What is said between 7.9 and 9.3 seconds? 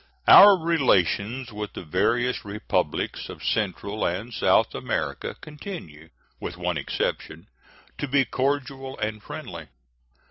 to be cordial and